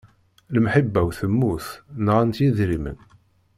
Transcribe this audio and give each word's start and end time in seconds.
Lemḥibba-w 0.53 1.09
temmut, 1.19 1.65
nɣan-tt 2.05 2.43
yedrimen. 2.43 2.97